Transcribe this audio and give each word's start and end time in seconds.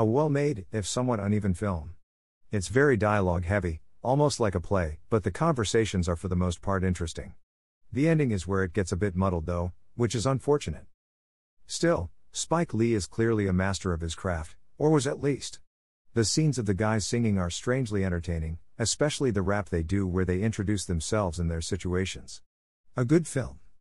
A 0.00 0.04
well 0.04 0.30
made, 0.30 0.64
if 0.72 0.86
somewhat 0.86 1.20
uneven 1.20 1.52
film. 1.52 1.92
It's 2.50 2.68
very 2.68 2.96
dialogue 2.96 3.44
heavy, 3.44 3.82
almost 4.00 4.40
like 4.40 4.54
a 4.54 4.58
play, 4.58 4.98
but 5.10 5.24
the 5.24 5.30
conversations 5.30 6.08
are 6.08 6.16
for 6.16 6.28
the 6.28 6.34
most 6.34 6.62
part 6.62 6.82
interesting. 6.82 7.34
The 7.92 8.08
ending 8.08 8.30
is 8.30 8.46
where 8.46 8.64
it 8.64 8.72
gets 8.72 8.92
a 8.92 8.96
bit 8.96 9.14
muddled 9.14 9.44
though, 9.44 9.72
which 9.96 10.14
is 10.14 10.24
unfortunate. 10.24 10.86
Still, 11.66 12.08
Spike 12.32 12.72
Lee 12.72 12.94
is 12.94 13.06
clearly 13.06 13.46
a 13.46 13.52
master 13.52 13.92
of 13.92 14.00
his 14.00 14.14
craft, 14.14 14.56
or 14.78 14.88
was 14.88 15.06
at 15.06 15.22
least. 15.22 15.60
The 16.14 16.24
scenes 16.24 16.56
of 16.56 16.64
the 16.64 16.72
guys 16.72 17.06
singing 17.06 17.36
are 17.36 17.50
strangely 17.50 18.02
entertaining, 18.02 18.56
especially 18.78 19.30
the 19.30 19.42
rap 19.42 19.68
they 19.68 19.82
do 19.82 20.06
where 20.06 20.24
they 20.24 20.40
introduce 20.40 20.86
themselves 20.86 21.38
and 21.38 21.50
their 21.50 21.60
situations. 21.60 22.40
A 22.96 23.04
good 23.04 23.28
film. 23.28 23.59